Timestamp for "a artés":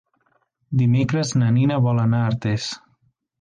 2.23-2.67